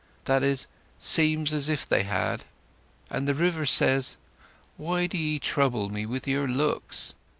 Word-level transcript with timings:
—that 0.23 0.41
is, 0.41 0.65
seem 0.97 1.43
as 1.43 1.69
if 1.69 1.87
they 1.87 2.01
had. 2.01 2.45
And 3.11 3.27
the 3.27 3.35
river 3.35 3.67
says,—'Why 3.67 5.05
do 5.05 5.15
ye 5.15 5.37
trouble 5.37 5.89
me 5.89 6.07
with 6.07 6.27
your 6.27 6.47
looks? 6.47 7.13